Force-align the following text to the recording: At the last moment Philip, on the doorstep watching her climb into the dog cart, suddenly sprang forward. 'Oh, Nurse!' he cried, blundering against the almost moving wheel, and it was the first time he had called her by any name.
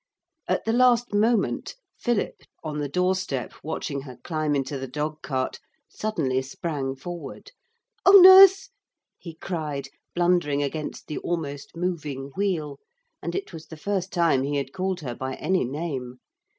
At 0.47 0.65
the 0.65 0.73
last 0.73 1.13
moment 1.13 1.75
Philip, 1.95 2.41
on 2.63 2.79
the 2.79 2.89
doorstep 2.89 3.53
watching 3.63 4.01
her 4.01 4.17
climb 4.23 4.55
into 4.55 4.79
the 4.79 4.87
dog 4.87 5.21
cart, 5.21 5.59
suddenly 5.87 6.41
sprang 6.41 6.95
forward. 6.95 7.51
'Oh, 8.03 8.13
Nurse!' 8.19 8.71
he 9.19 9.35
cried, 9.35 9.89
blundering 10.15 10.63
against 10.63 11.05
the 11.05 11.19
almost 11.19 11.75
moving 11.77 12.31
wheel, 12.35 12.79
and 13.21 13.35
it 13.35 13.53
was 13.53 13.67
the 13.67 13.77
first 13.77 14.11
time 14.11 14.41
he 14.41 14.55
had 14.57 14.73
called 14.73 15.01
her 15.01 15.13
by 15.13 15.35
any 15.35 15.63
name. 15.65 16.17